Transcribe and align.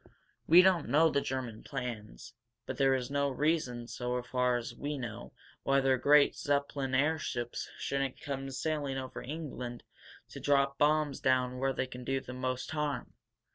We 0.47 0.63
don't 0.63 0.89
know 0.89 1.11
the 1.11 1.21
German 1.21 1.61
plans. 1.63 2.33
But 2.65 2.77
there 2.77 2.95
is 2.95 3.11
no 3.11 3.29
reason, 3.29 3.85
so 3.87 4.19
far 4.23 4.57
as 4.57 4.73
we 4.73 4.97
know, 4.97 5.31
why 5.61 5.79
their 5.79 5.99
great 5.99 6.35
Zeppelin 6.35 6.95
airships 6.95 7.69
shouldn't 7.77 8.19
come 8.19 8.49
sailing 8.49 8.97
over 8.97 9.21
England, 9.21 9.83
to 10.29 10.39
drop 10.39 10.79
bombs 10.79 11.19
down 11.19 11.59
where 11.59 11.71
they 11.71 11.85
can 11.85 12.03
do 12.03 12.19
the 12.19 12.33
most 12.33 12.71
harm. 12.71 13.13